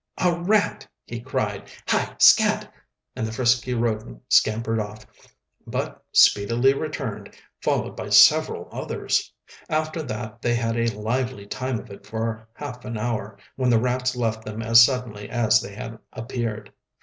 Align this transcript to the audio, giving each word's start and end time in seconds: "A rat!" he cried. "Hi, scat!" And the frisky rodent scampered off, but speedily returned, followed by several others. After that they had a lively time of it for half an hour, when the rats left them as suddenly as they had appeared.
"A 0.17 0.33
rat!" 0.33 0.87
he 1.05 1.19
cried. 1.21 1.69
"Hi, 1.89 2.15
scat!" 2.17 2.73
And 3.15 3.27
the 3.27 3.31
frisky 3.31 3.75
rodent 3.75 4.23
scampered 4.29 4.79
off, 4.79 5.05
but 5.67 6.03
speedily 6.11 6.73
returned, 6.73 7.35
followed 7.61 7.95
by 7.95 8.09
several 8.09 8.67
others. 8.71 9.31
After 9.69 10.01
that 10.01 10.41
they 10.41 10.55
had 10.55 10.75
a 10.75 10.87
lively 10.99 11.45
time 11.45 11.77
of 11.79 11.91
it 11.91 12.03
for 12.07 12.47
half 12.55 12.83
an 12.83 12.97
hour, 12.97 13.37
when 13.57 13.69
the 13.69 13.79
rats 13.79 14.15
left 14.15 14.43
them 14.43 14.63
as 14.63 14.83
suddenly 14.83 15.29
as 15.29 15.61
they 15.61 15.75
had 15.75 15.99
appeared. 16.11 16.73